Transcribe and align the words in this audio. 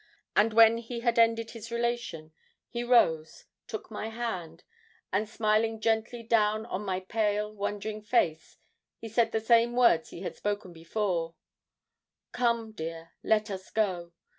And 0.35 0.51
when 0.53 0.77
he 0.79 1.01
had 1.01 1.19
ended 1.19 1.51
his 1.51 1.69
relation, 1.71 2.33
he 2.67 2.83
rose, 2.83 3.45
took 3.67 3.91
my 3.91 4.07
hand, 4.09 4.63
and 5.13 5.29
smiling 5.29 5.79
gently 5.79 6.23
down 6.23 6.65
on 6.65 6.83
my 6.83 7.01
pale, 7.01 7.53
wondering 7.53 8.01
face, 8.01 8.57
he 8.97 9.07
said 9.07 9.31
the 9.31 9.39
same 9.39 9.75
words 9.75 10.09
he 10.09 10.21
had 10.21 10.35
spoken 10.35 10.73
before 10.73 11.35
'Come, 12.31 12.71
dear, 12.71 13.11
let 13.21 13.51
us 13.51 13.69
go.' 13.69 14.11